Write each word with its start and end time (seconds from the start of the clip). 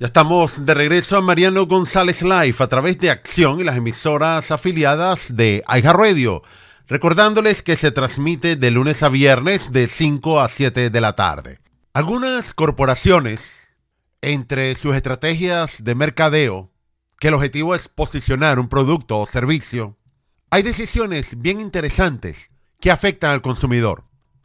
Ya 0.00 0.06
estamos 0.06 0.64
de 0.64 0.74
regreso 0.74 1.16
a 1.16 1.22
Mariano 1.22 1.66
González 1.66 2.22
Live 2.22 2.54
a 2.60 2.68
través 2.68 3.00
de 3.00 3.10
Acción 3.10 3.58
y 3.58 3.64
las 3.64 3.78
emisoras 3.78 4.52
afiliadas 4.52 5.34
de 5.34 5.64
Radio. 5.66 6.44
Recordándoles 6.86 7.64
que 7.64 7.76
se 7.76 7.90
transmite 7.90 8.54
de 8.54 8.70
lunes 8.70 9.02
a 9.02 9.08
viernes 9.08 9.72
de 9.72 9.88
5 9.88 10.40
a 10.40 10.48
7 10.48 10.90
de 10.90 11.00
la 11.00 11.16
tarde. 11.16 11.58
Algunas 11.94 12.54
corporaciones, 12.54 13.70
entre 14.20 14.76
sus 14.76 14.94
estrategias 14.94 15.82
de 15.82 15.96
mercadeo, 15.96 16.70
que 17.18 17.26
el 17.26 17.34
objetivo 17.34 17.74
es 17.74 17.88
posicionar 17.88 18.60
un 18.60 18.68
producto 18.68 19.18
o 19.18 19.26
servicio, 19.26 19.98
hay 20.48 20.62
decisiones 20.62 21.36
bien 21.42 21.60
interesantes 21.60 22.52
que 22.78 22.92
afectan 22.92 23.32
al 23.32 23.42
consumidor. 23.42 24.04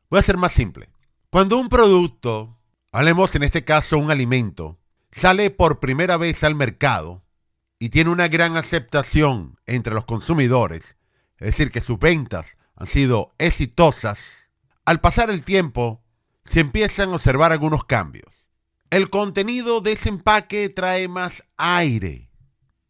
Voy 0.09 0.19
a 0.19 0.23
ser 0.23 0.37
más 0.37 0.53
simple. 0.53 0.89
Cuando 1.29 1.57
un 1.57 1.69
producto, 1.69 2.57
hablemos 2.91 3.35
en 3.35 3.43
este 3.43 3.63
caso 3.63 3.99
un 3.99 4.09
alimento, 4.09 4.79
sale 5.15 5.51
por 5.51 5.79
primera 5.79 6.17
vez 6.17 6.43
al 6.43 6.55
mercado 6.55 7.23
y 7.79 7.89
tiene 7.89 8.09
una 8.09 8.27
gran 8.27 8.57
aceptación 8.57 9.59
entre 9.65 9.93
los 9.93 10.05
consumidores, 10.05 10.97
es 11.37 11.47
decir, 11.47 11.71
que 11.71 11.81
sus 11.81 11.99
ventas 11.99 12.57
han 12.75 12.87
sido 12.87 13.33
exitosas, 13.37 14.49
al 14.85 14.99
pasar 14.99 15.29
el 15.29 15.43
tiempo 15.43 16.01
se 16.45 16.59
empiezan 16.59 17.09
a 17.09 17.15
observar 17.15 17.51
algunos 17.51 17.85
cambios. 17.85 18.45
El 18.89 19.09
contenido 19.09 19.81
de 19.81 19.93
ese 19.93 20.09
empaque 20.09 20.69
trae 20.69 21.07
más 21.07 21.43
aire, 21.57 22.29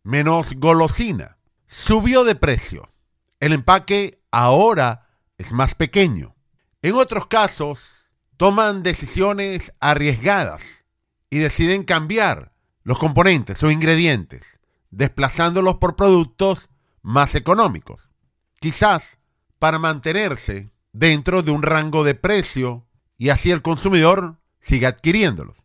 menos 0.03 0.53
golosina, 0.55 1.37
subió 1.67 2.23
de 2.23 2.35
precio. 2.35 2.91
El 3.39 3.53
empaque 3.53 4.21
ahora 4.31 5.07
es 5.37 5.51
más 5.51 5.75
pequeño. 5.75 6.35
En 6.81 6.95
otros 6.95 7.27
casos, 7.27 8.09
toman 8.37 8.83
decisiones 8.83 9.73
arriesgadas 9.79 10.82
y 11.33 11.39
deciden 11.39 11.83
cambiar 11.83 12.51
los 12.83 12.99
componentes 12.99 13.63
o 13.63 13.71
ingredientes, 13.71 14.59
desplazándolos 14.91 15.77
por 15.77 15.95
productos 15.95 16.69
más 17.01 17.33
económicos. 17.33 18.11
Quizás 18.59 19.17
para 19.57 19.79
mantenerse 19.79 20.69
dentro 20.91 21.41
de 21.41 21.49
un 21.49 21.63
rango 21.63 22.03
de 22.03 22.13
precio 22.13 22.85
y 23.17 23.29
así 23.29 23.49
el 23.49 23.63
consumidor 23.63 24.37
siga 24.61 24.89
adquiriéndolos. 24.89 25.57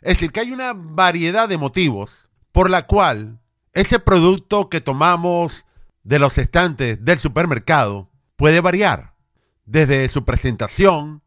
Es 0.00 0.14
decir, 0.14 0.32
que 0.32 0.40
hay 0.40 0.52
una 0.52 0.72
variedad 0.72 1.50
de 1.50 1.58
motivos 1.58 2.30
por 2.50 2.70
la 2.70 2.86
cual 2.86 3.40
ese 3.74 3.98
producto 3.98 4.70
que 4.70 4.80
tomamos 4.80 5.66
de 6.02 6.18
los 6.18 6.38
estantes 6.38 7.04
del 7.04 7.18
supermercado 7.18 8.08
puede 8.36 8.62
variar, 8.62 9.16
desde 9.66 10.08
su 10.08 10.24
presentación, 10.24 11.22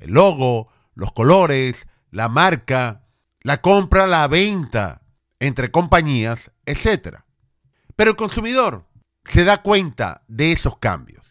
el 0.00 0.10
logo, 0.10 0.66
los 0.96 1.12
colores, 1.12 1.86
la 2.10 2.28
marca, 2.28 3.05
la 3.46 3.60
compra, 3.62 4.08
la 4.08 4.26
venta 4.26 5.02
entre 5.38 5.70
compañías, 5.70 6.50
etc. 6.64 7.18
Pero 7.94 8.10
el 8.10 8.16
consumidor 8.16 8.88
se 9.24 9.44
da 9.44 9.62
cuenta 9.62 10.24
de 10.26 10.50
esos 10.50 10.78
cambios 10.78 11.24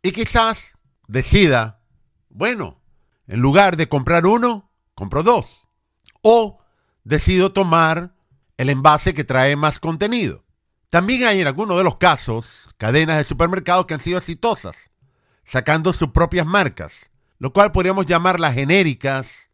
y 0.00 0.12
quizás 0.12 0.78
decida, 1.08 1.80
bueno, 2.28 2.80
en 3.26 3.40
lugar 3.40 3.76
de 3.76 3.88
comprar 3.88 4.24
uno, 4.24 4.70
compro 4.94 5.24
dos. 5.24 5.66
O 6.22 6.60
decido 7.02 7.52
tomar 7.52 8.14
el 8.56 8.70
envase 8.70 9.12
que 9.12 9.24
trae 9.24 9.56
más 9.56 9.80
contenido. 9.80 10.44
También 10.90 11.24
hay 11.24 11.40
en 11.40 11.48
algunos 11.48 11.76
de 11.76 11.82
los 11.82 11.96
casos 11.96 12.68
cadenas 12.76 13.16
de 13.18 13.24
supermercados 13.24 13.86
que 13.86 13.94
han 13.94 14.00
sido 14.00 14.18
exitosas, 14.18 14.92
sacando 15.44 15.92
sus 15.92 16.12
propias 16.12 16.46
marcas, 16.46 17.10
lo 17.40 17.52
cual 17.52 17.72
podríamos 17.72 18.06
llamar 18.06 18.38
las 18.38 18.54
genéricas 18.54 19.47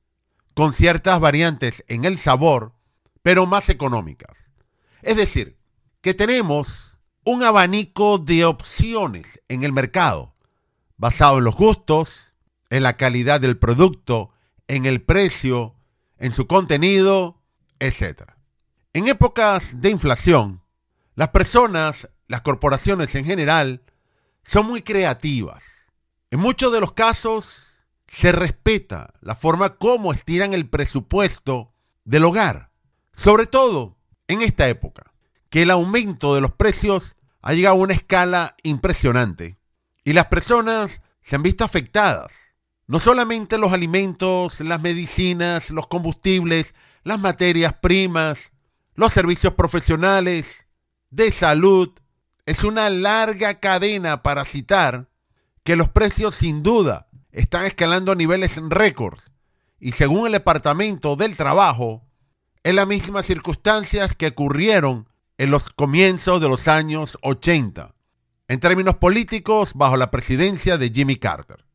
con 0.54 0.72
ciertas 0.72 1.20
variantes 1.20 1.84
en 1.88 2.04
el 2.04 2.16
sabor, 2.18 2.72
pero 3.22 3.46
más 3.46 3.68
económicas. 3.68 4.50
Es 5.02 5.16
decir, 5.16 5.58
que 6.00 6.14
tenemos 6.14 6.98
un 7.24 7.42
abanico 7.42 8.18
de 8.18 8.44
opciones 8.44 9.40
en 9.48 9.64
el 9.64 9.72
mercado, 9.72 10.34
basado 10.96 11.38
en 11.38 11.44
los 11.44 11.56
gustos, 11.56 12.32
en 12.70 12.82
la 12.82 12.96
calidad 12.96 13.40
del 13.40 13.58
producto, 13.58 14.30
en 14.68 14.86
el 14.86 15.02
precio, 15.02 15.74
en 16.18 16.34
su 16.34 16.46
contenido, 16.46 17.42
etc. 17.80 18.32
En 18.92 19.08
épocas 19.08 19.80
de 19.80 19.90
inflación, 19.90 20.62
las 21.14 21.28
personas, 21.28 22.08
las 22.28 22.42
corporaciones 22.42 23.14
en 23.14 23.24
general, 23.24 23.82
son 24.44 24.66
muy 24.66 24.82
creativas. 24.82 25.62
En 26.30 26.40
muchos 26.40 26.72
de 26.72 26.80
los 26.80 26.92
casos, 26.92 27.63
se 28.14 28.30
respeta 28.30 29.12
la 29.20 29.34
forma 29.34 29.76
como 29.76 30.12
estiran 30.12 30.54
el 30.54 30.68
presupuesto 30.68 31.72
del 32.04 32.24
hogar. 32.24 32.70
Sobre 33.12 33.46
todo 33.46 33.98
en 34.28 34.40
esta 34.40 34.68
época, 34.68 35.12
que 35.50 35.62
el 35.62 35.70
aumento 35.70 36.34
de 36.34 36.40
los 36.40 36.52
precios 36.52 37.16
ha 37.42 37.52
llegado 37.52 37.74
a 37.74 37.78
una 37.80 37.94
escala 37.94 38.54
impresionante 38.62 39.58
y 40.04 40.12
las 40.12 40.26
personas 40.26 41.02
se 41.22 41.34
han 41.34 41.42
visto 41.42 41.64
afectadas. 41.64 42.54
No 42.86 43.00
solamente 43.00 43.58
los 43.58 43.72
alimentos, 43.72 44.60
las 44.60 44.80
medicinas, 44.80 45.70
los 45.70 45.88
combustibles, 45.88 46.74
las 47.02 47.18
materias 47.18 47.74
primas, 47.80 48.52
los 48.94 49.12
servicios 49.12 49.54
profesionales, 49.54 50.68
de 51.10 51.32
salud. 51.32 51.90
Es 52.46 52.62
una 52.62 52.90
larga 52.90 53.58
cadena 53.58 54.22
para 54.22 54.44
citar 54.44 55.08
que 55.64 55.74
los 55.74 55.88
precios 55.88 56.36
sin 56.36 56.62
duda 56.62 57.08
están 57.34 57.66
escalando 57.66 58.12
a 58.12 58.14
niveles 58.14 58.56
récords 58.70 59.30
y 59.80 59.92
según 59.92 60.26
el 60.26 60.32
Departamento 60.32 61.16
del 61.16 61.36
Trabajo, 61.36 62.06
en 62.62 62.76
las 62.76 62.86
mismas 62.86 63.26
circunstancias 63.26 64.14
que 64.14 64.28
ocurrieron 64.28 65.08
en 65.36 65.50
los 65.50 65.68
comienzos 65.68 66.40
de 66.40 66.48
los 66.48 66.68
años 66.68 67.18
80, 67.22 67.94
en 68.48 68.60
términos 68.60 68.96
políticos 68.96 69.72
bajo 69.74 69.96
la 69.96 70.10
presidencia 70.10 70.78
de 70.78 70.90
Jimmy 70.90 71.16
Carter. 71.16 71.66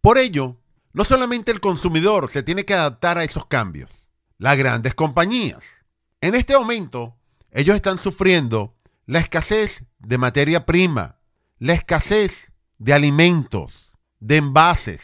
Por 0.00 0.18
ello, 0.18 0.56
no 0.92 1.04
solamente 1.04 1.52
el 1.52 1.60
consumidor 1.60 2.30
se 2.30 2.42
tiene 2.42 2.64
que 2.64 2.74
adaptar 2.74 3.18
a 3.18 3.24
esos 3.24 3.46
cambios, 3.46 4.08
las 4.38 4.56
grandes 4.56 4.94
compañías. 4.94 5.84
En 6.20 6.34
este 6.34 6.56
momento, 6.56 7.16
ellos 7.50 7.76
están 7.76 7.98
sufriendo 7.98 8.74
la 9.06 9.18
escasez 9.18 9.84
de 9.98 10.18
materia 10.18 10.64
prima, 10.64 11.18
la 11.58 11.74
escasez 11.74 12.52
de 12.78 12.94
alimentos, 12.94 13.83
de 14.24 14.38
envases 14.38 15.02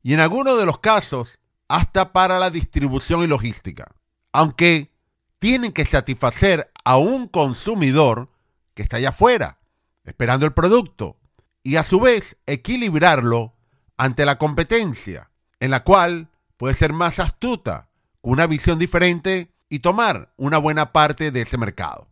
y 0.00 0.14
en 0.14 0.20
algunos 0.20 0.56
de 0.56 0.64
los 0.64 0.78
casos 0.78 1.40
hasta 1.66 2.12
para 2.12 2.38
la 2.38 2.50
distribución 2.50 3.22
y 3.22 3.26
logística. 3.26 3.92
Aunque 4.32 4.92
tienen 5.40 5.72
que 5.72 5.84
satisfacer 5.84 6.70
a 6.84 6.96
un 6.96 7.26
consumidor 7.26 8.30
que 8.74 8.82
está 8.82 8.98
allá 8.98 9.08
afuera, 9.08 9.58
esperando 10.04 10.46
el 10.46 10.52
producto, 10.52 11.18
y 11.64 11.76
a 11.76 11.84
su 11.84 11.98
vez 11.98 12.36
equilibrarlo 12.46 13.54
ante 13.96 14.24
la 14.24 14.38
competencia, 14.38 15.30
en 15.58 15.72
la 15.72 15.82
cual 15.82 16.28
puede 16.56 16.74
ser 16.74 16.92
más 16.92 17.18
astuta, 17.18 17.88
con 18.20 18.32
una 18.32 18.46
visión 18.46 18.78
diferente 18.78 19.52
y 19.68 19.80
tomar 19.80 20.32
una 20.36 20.58
buena 20.58 20.92
parte 20.92 21.32
de 21.32 21.42
ese 21.42 21.58
mercado. 21.58 22.06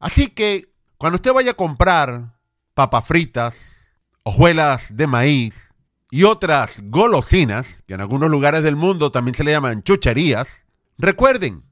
Así 0.00 0.28
que 0.28 0.72
cuando 0.98 1.16
usted 1.16 1.32
vaya 1.32 1.52
a 1.52 1.54
comprar 1.54 2.34
papas 2.74 3.06
fritas, 3.06 3.56
hojuelas 4.24 4.96
de 4.96 5.06
maíz, 5.06 5.69
y 6.10 6.24
otras 6.24 6.80
golosinas, 6.84 7.82
que 7.86 7.94
en 7.94 8.00
algunos 8.00 8.30
lugares 8.30 8.62
del 8.62 8.76
mundo 8.76 9.10
también 9.10 9.34
se 9.34 9.44
le 9.44 9.52
llaman 9.52 9.82
chucherías, 9.82 10.64
recuerden 10.98 11.62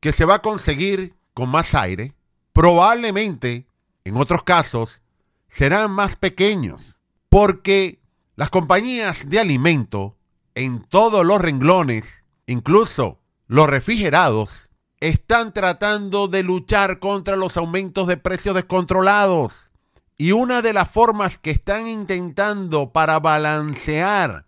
que 0.00 0.12
se 0.12 0.24
va 0.24 0.36
a 0.36 0.42
conseguir 0.42 1.14
con 1.34 1.48
más 1.48 1.74
aire, 1.74 2.14
probablemente 2.52 3.66
en 4.04 4.16
otros 4.16 4.42
casos 4.42 5.00
serán 5.48 5.90
más 5.90 6.16
pequeños, 6.16 6.96
porque 7.28 8.00
las 8.36 8.50
compañías 8.50 9.28
de 9.28 9.40
alimento 9.40 10.16
en 10.54 10.82
todos 10.82 11.24
los 11.24 11.40
renglones, 11.40 12.24
incluso 12.46 13.18
los 13.46 13.68
refrigerados, 13.68 14.68
están 15.00 15.52
tratando 15.54 16.28
de 16.28 16.42
luchar 16.42 16.98
contra 16.98 17.36
los 17.36 17.56
aumentos 17.56 18.06
de 18.08 18.16
precios 18.16 18.54
descontrolados. 18.54 19.67
Y 20.20 20.32
una 20.32 20.62
de 20.62 20.72
las 20.72 20.90
formas 20.90 21.38
que 21.38 21.52
están 21.52 21.86
intentando 21.86 22.90
para 22.90 23.20
balancear 23.20 24.46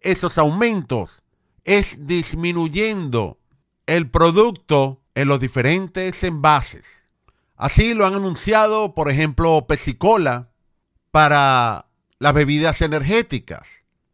esos 0.00 0.36
aumentos 0.36 1.22
es 1.64 2.08
disminuyendo 2.08 3.38
el 3.86 4.10
producto 4.10 5.00
en 5.14 5.28
los 5.28 5.38
diferentes 5.38 6.24
envases. 6.24 7.08
Así 7.56 7.94
lo 7.94 8.04
han 8.04 8.14
anunciado, 8.14 8.94
por 8.96 9.08
ejemplo, 9.08 9.64
Pesicola 9.68 10.50
para 11.12 11.86
las 12.18 12.34
bebidas 12.34 12.82
energéticas. 12.82 13.68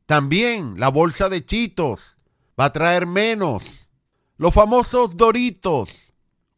También 0.05 0.78
la 0.78 0.90
bolsa 0.90 1.31
de 1.31 1.46
chitos 1.46 2.19
va 2.60 2.66
a 2.66 2.72
traer 2.75 3.06
menos. 3.06 3.88
Los 4.37 4.52
famosos 4.52 5.16
doritos. 5.16 6.12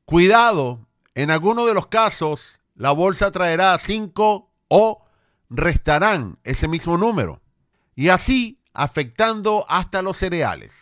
Cuidado, 0.06 0.88
en 1.14 1.30
algunos 1.30 1.68
de 1.68 1.74
los 1.74 1.86
casos 1.86 2.59
la 2.80 2.92
bolsa 2.92 3.30
traerá 3.30 3.76
5 3.78 4.50
o 4.68 5.04
restarán 5.50 6.38
ese 6.44 6.66
mismo 6.66 6.96
número. 6.96 7.42
Y 7.94 8.08
así 8.08 8.62
afectando 8.72 9.66
hasta 9.68 10.00
los 10.00 10.16
cereales. 10.16 10.72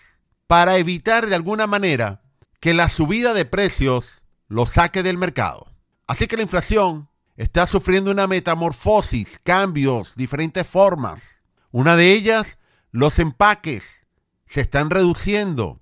Para 0.47 0.77
evitar 0.77 1.27
de 1.27 1.35
alguna 1.35 1.67
manera 1.67 2.23
que 2.61 2.73
la 2.73 2.89
subida 2.89 3.35
de 3.35 3.47
precios 3.47 4.23
lo 4.47 4.65
saque 4.65 5.03
del 5.03 5.19
mercado. 5.19 5.67
Así 6.07 6.29
que 6.29 6.37
la 6.37 6.45
inflación 6.45 7.09
está 7.37 7.67
sufriendo 7.67 8.13
una 8.13 8.29
metamorfosis, 8.29 9.41
cambios, 9.43 10.15
diferentes 10.15 10.69
formas. 10.69 11.43
Una 11.73 11.97
de 11.97 12.13
ellas, 12.13 12.61
los 12.93 13.19
empaques 13.19 14.07
se 14.47 14.61
están 14.61 14.91
reduciendo. 14.91 15.81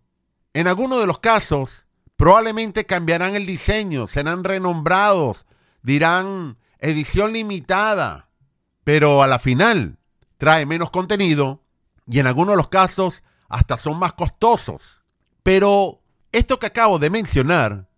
En 0.55 0.67
algunos 0.67 0.99
de 0.99 1.07
los 1.07 1.19
casos, 1.19 1.85
probablemente 2.17 2.87
cambiarán 2.87 3.37
el 3.37 3.45
diseño, 3.45 4.07
serán 4.07 4.45
renombrados, 4.45 5.46
dirán 5.87 6.59
edición 6.81 7.33
limitada, 7.33 8.29
pero 8.83 9.23
a 9.23 9.29
la 9.29 9.39
final 9.39 10.01
trae 10.37 10.67
menos 10.67 10.91
contenido 10.91 11.63
y 12.11 12.19
en 12.19 12.27
algunos 12.27 12.55
de 12.55 12.57
los 12.57 12.69
casos 12.69 13.23
hasta 13.49 13.79
son 13.79 13.97
más 13.97 14.15
costosos. 14.15 15.05
Pero 15.45 16.03
esto 16.33 16.59
que 16.59 16.67
acabo 16.67 16.99
de 16.99 17.11
mencionar 17.11 17.89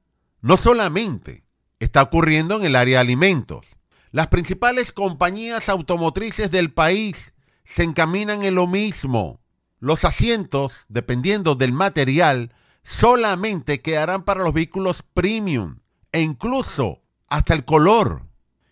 no 0.43 0.59
solamente 0.59 1.45
está 1.81 2.03
ocurriendo 2.03 2.57
en 2.57 2.67
el 2.67 2.77
área 2.77 2.99
de 2.99 3.01
alimentos. 3.01 3.75
Las 4.11 4.27
principales 4.27 4.93
compañías 4.93 5.71
automotrices 5.71 6.51
del 6.51 6.71
país 6.71 7.33
se 7.65 7.85
encaminan 7.85 8.45
en 8.45 8.55
lo 8.55 8.67
mismo. 8.67 9.41
Los 9.81 10.05
asientos, 10.05 10.85
dependiendo 10.91 11.55
del 11.55 11.73
material, 11.73 12.53
solamente 12.83 13.81
quedarán 13.81 14.25
para 14.25 14.45
los 14.45 14.53
vehículos 14.53 15.03
premium 15.03 15.79
e 16.13 16.21
incluso 16.21 17.01
hasta 17.29 17.55
el 17.55 17.65
color. 17.65 18.27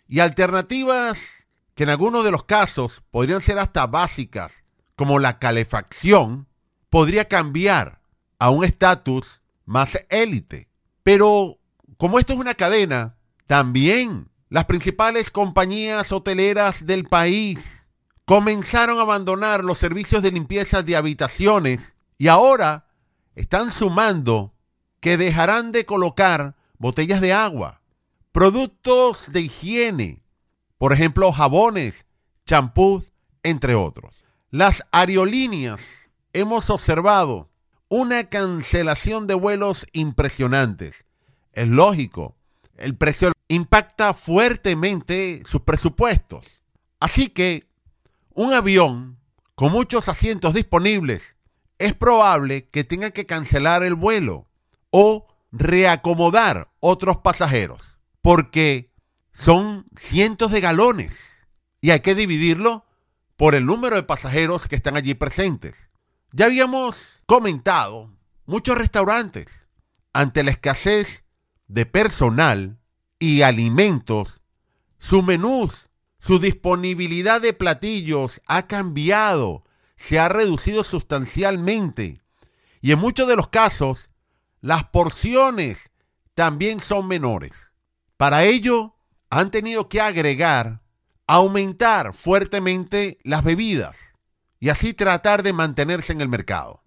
Y 0.08 0.20
alternativas 0.20 1.46
que 1.74 1.84
en 1.84 1.90
algunos 1.90 2.24
de 2.24 2.30
los 2.30 2.44
casos 2.44 3.02
podrían 3.10 3.42
ser 3.42 3.58
hasta 3.58 3.86
básicas, 3.86 4.64
como 4.94 5.18
la 5.18 5.38
calefacción, 5.38 6.48
podría 6.88 7.26
cambiar 7.26 8.00
a 8.38 8.50
un 8.50 8.64
estatus 8.64 9.42
más 9.66 9.98
élite. 10.08 10.68
Pero 11.02 11.58
como 11.98 12.18
esto 12.18 12.32
es 12.32 12.38
una 12.38 12.54
cadena, 12.54 13.16
también 13.46 14.28
las 14.48 14.64
principales 14.64 15.30
compañías 15.30 16.12
hoteleras 16.12 16.86
del 16.86 17.04
país 17.04 17.84
comenzaron 18.24 18.98
a 18.98 19.02
abandonar 19.02 19.64
los 19.64 19.78
servicios 19.78 20.22
de 20.22 20.32
limpieza 20.32 20.82
de 20.82 20.96
habitaciones 20.96 21.96
y 22.18 22.28
ahora 22.28 22.86
están 23.34 23.70
sumando 23.70 24.54
que 25.00 25.16
dejarán 25.16 25.72
de 25.72 25.86
colocar 25.86 26.56
botellas 26.78 27.20
de 27.20 27.32
agua, 27.32 27.80
productos 28.36 29.32
de 29.32 29.40
higiene, 29.40 30.20
por 30.76 30.92
ejemplo, 30.92 31.32
jabones, 31.32 32.04
champús, 32.44 33.10
entre 33.42 33.74
otros. 33.74 34.26
Las 34.50 34.84
aerolíneas 34.92 36.10
hemos 36.34 36.68
observado 36.68 37.48
una 37.88 38.28
cancelación 38.28 39.26
de 39.26 39.32
vuelos 39.32 39.86
impresionantes. 39.94 41.06
Es 41.54 41.66
lógico, 41.66 42.36
el 42.76 42.94
precio 42.94 43.32
impacta 43.48 44.12
fuertemente 44.12 45.42
sus 45.46 45.62
presupuestos. 45.62 46.60
Así 47.00 47.30
que 47.30 47.66
un 48.34 48.52
avión 48.52 49.16
con 49.54 49.72
muchos 49.72 50.10
asientos 50.10 50.52
disponibles 50.52 51.36
es 51.78 51.94
probable 51.94 52.68
que 52.68 52.84
tenga 52.84 53.12
que 53.12 53.24
cancelar 53.24 53.82
el 53.82 53.94
vuelo 53.94 54.46
o 54.90 55.26
reacomodar 55.52 56.68
otros 56.80 57.16
pasajeros, 57.16 57.95
porque 58.26 58.93
son 59.32 59.87
cientos 59.96 60.50
de 60.50 60.61
galones 60.61 61.46
y 61.81 61.93
hay 61.93 62.00
que 62.00 62.17
dividirlo 62.17 62.84
por 63.37 63.55
el 63.55 63.67
número 63.67 63.94
de 63.94 64.02
pasajeros 64.02 64.67
que 64.67 64.75
están 64.75 64.96
allí 64.96 65.14
presentes. 65.14 65.90
Ya 66.32 66.46
habíamos 66.46 67.23
comentado, 67.26 68.11
muchos 68.44 68.76
restaurantes, 68.76 69.69
ante 70.12 70.43
la 70.43 70.50
escasez 70.50 71.23
de 71.69 71.87
personal 71.87 72.81
y 73.20 73.43
alimentos, 73.43 74.40
sus 74.99 75.23
menús, 75.23 75.88
su 76.19 76.40
disponibilidad 76.40 77.40
de 77.40 77.52
platillos 77.52 78.43
ha 78.49 78.67
cambiado, 78.67 79.62
se 79.94 80.19
ha 80.19 80.28
reducido 80.28 80.82
sustancialmente 80.82 82.20
y 82.81 82.90
en 82.90 82.99
muchos 82.99 83.28
de 83.28 83.37
los 83.37 83.50
casos 83.50 84.11
las 84.61 84.82
porciones 84.88 85.93
también 86.34 86.81
son 86.81 87.06
menores. 87.06 87.70
Para 88.16 88.44
ello 88.44 88.96
han 89.30 89.50
tenido 89.50 89.88
que 89.88 90.00
agregar, 90.00 90.82
aumentar 91.26 92.14
fuertemente 92.14 93.18
las 93.24 93.44
bebidas 93.44 93.96
y 94.58 94.70
así 94.70 94.94
tratar 94.94 95.42
de 95.42 95.52
mantenerse 95.52 96.12
en 96.12 96.20
el 96.20 96.28
mercado. 96.28 96.82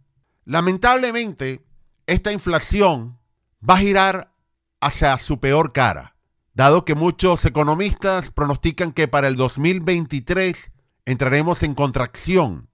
Lamentablemente, 0.46 1.64
esta 2.08 2.31
inflación 2.31 3.20
va 3.68 3.76
a 3.76 3.80
girar 3.80 4.34
hacia 4.81 5.18
su 5.20 5.40
peor 5.40 5.74
cara, 5.74 6.16
dado 6.54 6.86
que 6.86 6.96
muchos 6.96 7.46
economistas 7.46 8.31
pronostican 8.31 8.92
que 8.92 9.08
para 9.08 9.28
el 9.28 9.36
2023 9.36 10.72
entraremos 11.06 11.62
en 11.62 11.76
contracción, 11.76 12.70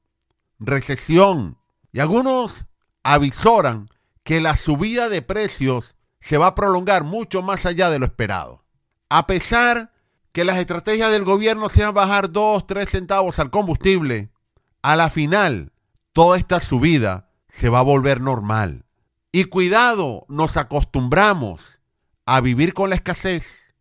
recesión, 0.59 1.57
y 1.91 1.99
algunos 1.99 2.65
avisoran 3.03 3.89
que 4.23 4.39
la 4.39 4.55
subida 4.55 5.09
de 5.09 5.21
precios 5.21 5.95
se 6.25 6.39
va 6.39 6.47
a 6.47 6.55
prolongar 6.55 7.03
mucho 7.03 7.43
más 7.43 7.67
allá 7.67 7.91
de 7.91 7.99
lo 7.99 8.05
esperado. 8.05 8.65
A 9.09 9.27
pesar 9.27 9.93
que 10.31 10.43
las 10.43 10.57
estrategias 10.57 11.11
del 11.11 11.23
gobierno 11.23 11.69
sean 11.69 11.93
bajar 11.93 12.31
2, 12.31 12.65
3 12.65 12.89
centavos 12.89 13.37
al 13.37 13.51
combustible, 13.51 14.31
a 14.81 14.95
la 14.95 15.11
final 15.11 15.71
toda 16.13 16.39
esta 16.39 16.59
subida 16.59 17.29
se 17.49 17.69
va 17.69 17.79
a 17.79 17.83
volver 17.83 18.21
normal. 18.21 18.85
Y 19.31 19.45
cuidado, 19.45 20.25
nos 20.27 20.57
acostumbramos 20.57 21.79
a 22.25 22.41
vivir 22.41 22.73
con 22.73 22.89
la 22.89 22.95
escasez, 22.95 23.75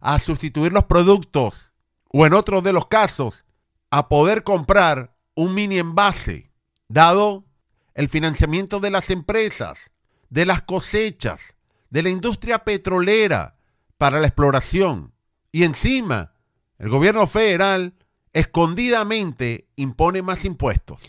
a 0.00 0.18
sustituir 0.18 0.72
los 0.72 0.84
productos 0.84 1.74
o 2.08 2.24
en 2.24 2.32
otros 2.32 2.64
de 2.64 2.72
los 2.72 2.86
casos 2.86 3.44
a 3.90 4.08
poder 4.08 4.44
comprar 4.44 5.14
un 5.34 5.52
mini 5.52 5.78
envase, 5.78 6.50
dado 6.88 7.44
el 7.92 8.08
financiamiento 8.08 8.80
de 8.80 8.90
las 8.90 9.10
empresas, 9.10 9.90
de 10.30 10.46
las 10.46 10.62
cosechas, 10.62 11.54
de 11.92 12.02
la 12.02 12.08
industria 12.08 12.64
petrolera 12.64 13.58
para 13.98 14.18
la 14.18 14.26
exploración. 14.26 15.12
Y 15.52 15.64
encima, 15.64 16.32
el 16.78 16.88
gobierno 16.88 17.26
federal 17.26 17.94
escondidamente 18.32 19.68
impone 19.76 20.22
más 20.22 20.46
impuestos. 20.46 21.02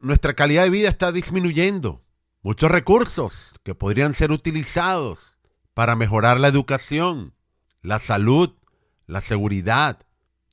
Nuestra 0.00 0.34
calidad 0.34 0.64
de 0.64 0.70
vida 0.70 0.88
está 0.88 1.12
disminuyendo. 1.12 2.04
Muchos 2.42 2.68
recursos 2.72 3.54
que 3.62 3.76
podrían 3.76 4.12
ser 4.12 4.32
utilizados 4.32 5.38
para 5.72 5.94
mejorar 5.94 6.40
la 6.40 6.48
educación, 6.48 7.32
la 7.80 8.00
salud, 8.00 8.54
la 9.06 9.20
seguridad, 9.20 10.04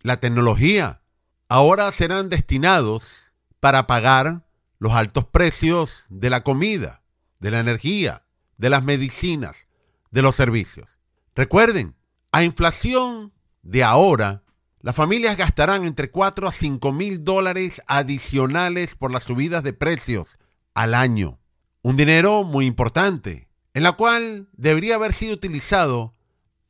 la 0.04 0.20
tecnología, 0.20 1.02
ahora 1.50 1.92
serán 1.92 2.30
destinados 2.30 3.34
para 3.60 3.88
pagar 3.88 4.46
los 4.78 4.94
altos 4.94 5.26
precios 5.26 6.06
de 6.10 6.30
la 6.30 6.44
comida, 6.44 7.02
de 7.40 7.50
la 7.50 7.60
energía, 7.60 8.26
de 8.58 8.70
las 8.70 8.84
medicinas, 8.84 9.68
de 10.12 10.22
los 10.22 10.36
servicios. 10.36 11.00
Recuerden, 11.36 11.96
a 12.32 12.44
inflación 12.44 13.34
de 13.64 13.84
ahora, 13.84 14.44
las 14.82 14.96
familias 14.96 15.38
gastarán 15.38 15.86
entre 15.86 16.12
4 16.12 16.48
a 16.48 16.52
5 16.52 16.92
mil 16.92 17.24
dólares 17.24 17.82
adicionales 17.88 18.96
por 18.96 19.12
las 19.12 19.24
subidas 19.24 19.64
de 19.64 19.74
precios 19.74 20.40
al 20.74 20.94
año. 20.94 21.40
Un 21.82 21.98
dinero 21.98 22.44
muy 22.44 22.66
importante, 22.66 23.48
en 23.74 23.84
la 23.84 23.94
cual 23.94 24.50
debería 24.54 24.96
haber 24.96 25.14
sido 25.14 25.34
utilizado 25.34 26.16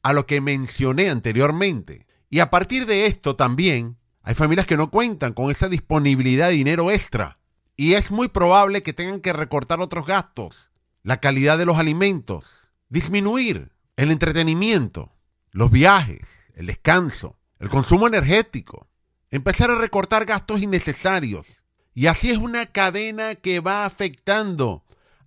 a 0.04 0.14
lo 0.14 0.26
que 0.26 0.42
mencioné 0.42 1.10
anteriormente. 1.10 2.08
Y 2.30 2.40
a 2.40 2.50
partir 2.50 2.86
de 2.86 3.06
esto 3.06 3.36
también 3.36 3.98
hay 4.24 4.36
familias 4.36 4.68
que 4.68 4.78
no 4.78 4.92
cuentan 4.92 5.34
con 5.34 5.52
esa 5.52 5.68
disponibilidad 5.68 6.50
de 6.50 6.56
dinero 6.56 6.92
extra. 6.92 7.38
Y 7.76 7.94
es 7.94 8.12
muy 8.12 8.28
probable 8.28 8.84
que 8.84 8.94
tengan 8.94 9.22
que 9.22 9.34
recortar 9.34 9.80
otros 9.80 10.06
gastos, 10.06 10.72
la 11.04 11.20
calidad 11.20 11.58
de 11.58 11.66
los 11.66 11.78
alimentos, 11.78 12.61
disminuir 12.92 13.72
el 13.96 14.12
entretenimiento, 14.12 15.14
los 15.52 15.72
viajes, 15.72 16.28
el 16.56 16.68
descanso, 16.68 17.40
el 17.58 17.70
consumo 17.70 18.06
energético, 18.06 18.90
empezar 19.30 19.72
a 19.72 19.80
recortar 19.80 20.26
gastos 20.26 20.62
innecesarios. 20.62 21.64
Y 21.94 22.08
así 22.08 22.30
es 22.30 22.38
una 22.38 22.66
cadena 22.66 23.36
que 23.36 23.62
va 23.62 23.86
afectando 23.86 24.84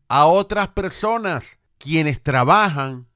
a 0.09 0.27
otras 0.27 0.69
personas 0.69 1.59
quienes 1.79 2.23
trabajan 2.23 3.09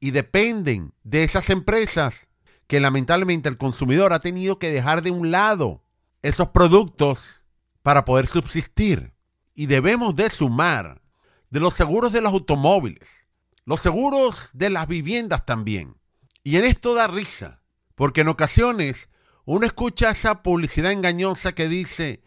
y 0.00 0.10
dependen 0.10 0.92
de 1.04 1.22
esas 1.22 1.48
empresas 1.48 2.28
que 2.66 2.80
lamentablemente 2.80 3.48
el 3.48 3.56
consumidor 3.56 4.12
ha 4.12 4.20
tenido 4.20 4.58
que 4.58 4.72
dejar 4.72 5.02
de 5.02 5.12
un 5.12 5.30
lado 5.30 5.84
esos 6.22 6.48
productos 6.48 7.44
para 7.82 8.04
poder 8.04 8.26
subsistir. 8.26 9.12
Y 9.54 9.66
debemos 9.66 10.16
de 10.16 10.28
sumar 10.30 11.02
de 11.50 11.60
los 11.60 11.74
seguros 11.74 12.12
de 12.12 12.20
los 12.20 12.32
automóviles, 12.32 13.21
los 13.64 13.80
seguros 13.80 14.50
de 14.52 14.70
las 14.70 14.86
viviendas 14.86 15.46
también. 15.46 15.96
Y 16.42 16.56
en 16.56 16.64
esto 16.64 16.94
da 16.94 17.06
risa, 17.06 17.62
porque 17.94 18.22
en 18.22 18.28
ocasiones 18.28 19.08
uno 19.44 19.66
escucha 19.66 20.10
esa 20.10 20.42
publicidad 20.42 20.92
engañosa 20.92 21.52
que 21.52 21.68
dice, 21.68 22.22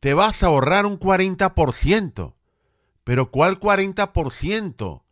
te 0.00 0.14
vas 0.14 0.42
a 0.42 0.46
ahorrar 0.46 0.86
un 0.86 0.98
40%. 0.98 2.34
Pero 3.04 3.30
¿cuál 3.30 3.60
40%? 3.60 5.02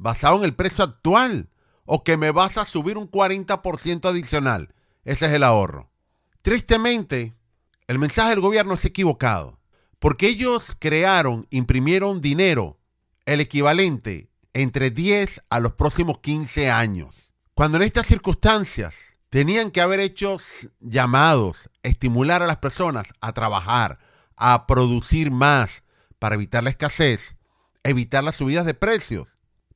basado 0.00 0.38
en 0.38 0.44
el 0.44 0.54
precio 0.54 0.82
actual 0.82 1.50
o 1.84 2.02
que 2.02 2.16
me 2.16 2.30
vas 2.30 2.56
a 2.56 2.64
subir 2.64 2.96
un 2.96 3.10
40% 3.10 4.08
adicional. 4.08 4.74
Ese 5.04 5.26
es 5.26 5.32
el 5.32 5.42
ahorro. 5.42 5.90
Tristemente, 6.42 7.34
el 7.86 7.98
mensaje 7.98 8.30
del 8.30 8.40
gobierno 8.40 8.74
es 8.74 8.84
equivocado, 8.86 9.60
porque 9.98 10.28
ellos 10.28 10.74
crearon, 10.78 11.46
imprimieron 11.50 12.22
dinero, 12.22 12.78
el 13.26 13.40
equivalente 13.40 14.29
entre 14.52 14.90
10 14.90 15.42
a 15.48 15.60
los 15.60 15.74
próximos 15.74 16.18
15 16.20 16.70
años. 16.70 17.32
Cuando 17.54 17.78
en 17.78 17.84
estas 17.84 18.06
circunstancias 18.06 19.16
tenían 19.28 19.70
que 19.70 19.80
haber 19.80 20.00
hecho 20.00 20.36
llamados, 20.80 21.70
estimular 21.82 22.42
a 22.42 22.46
las 22.46 22.56
personas 22.56 23.06
a 23.20 23.32
trabajar, 23.32 23.98
a 24.36 24.66
producir 24.66 25.30
más 25.30 25.84
para 26.18 26.34
evitar 26.34 26.64
la 26.64 26.70
escasez, 26.70 27.36
evitar 27.82 28.24
las 28.24 28.36
subidas 28.36 28.66
de 28.66 28.74
precios. 28.74 29.28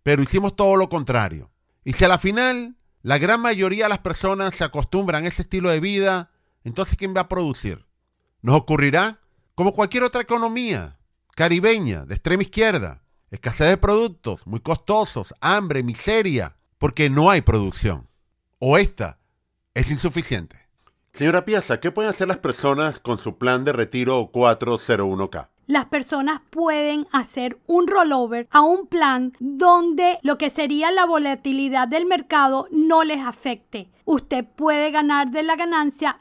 Pero 0.02 0.23
hicimos 0.23 0.57
todo 0.57 0.76
lo 0.76 0.88
contrario. 0.88 1.50
Y 1.85 1.93
si 1.93 2.04
a 2.04 2.09
la 2.09 2.19
final 2.19 2.76
la 3.02 3.19
gran 3.19 3.40
mayoría 3.40 3.85
de 3.85 3.90
las 3.90 3.99
personas 3.99 4.54
se 4.54 4.64
acostumbran 4.64 5.25
a 5.25 5.28
ese 5.28 5.43
estilo 5.43 5.71
de 5.71 5.81
vida, 5.81 6.31
entonces 6.64 6.97
¿quién 6.97 7.14
va 7.16 7.23
a 7.23 7.28
producir? 7.28 7.87
Nos 8.43 8.57
ocurrirá 8.57 9.21
como 9.54 9.75
cualquier 9.75 10.02
otra 10.02 10.23
economía 10.23 10.99
caribeña 11.35 12.04
de 12.07 12.14
extrema 12.14 12.43
izquierda. 12.43 13.04
Escasez 13.35 13.69
de 13.69 13.76
productos, 13.76 14.47
muy 14.47 14.61
costosos, 14.61 15.35
hambre, 15.41 15.83
miseria, 15.83 16.55
porque 16.79 17.11
no 17.11 17.31
hay 17.31 17.41
producción. 17.41 18.07
O 18.61 18.79
esta 18.79 19.19
es 19.75 19.91
insuficiente. 19.91 20.57
Señora 21.12 21.45
Piazza, 21.45 21.81
¿qué 21.81 21.91
pueden 21.91 22.12
hacer 22.12 22.29
las 22.29 22.38
personas 22.38 23.00
con 23.00 23.19
su 23.19 23.37
plan 23.37 23.64
de 23.64 23.73
retiro 23.73 24.31
401k? 24.31 25.49
las 25.67 25.87
personas 25.87 26.41
pueden 26.50 27.07
hacer 27.11 27.59
un 27.67 27.87
rollover 27.87 28.49
a 28.50 28.61
un 28.61 28.87
plan 28.87 29.33
donde 29.41 30.19
lo 30.23 30.37
que 30.37 30.50
sería 30.50 30.91
la 30.91 31.07
volatilidad 31.07 31.88
del 31.88 32.07
mercado 32.07 32.69
no 32.71 33.05
les 33.05 33.25
afecte. 33.25 33.88
Usted 34.05 34.45
puede 34.45 34.91
ganar 34.91 35.31
de 35.31 35.43
la 35.43 35.57
ganancia 35.57 36.21